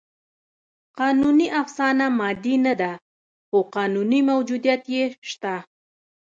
[0.99, 2.91] قانوني افسانه مادي نهده؛
[3.47, 5.55] خو قانوني موجودیت یې شته.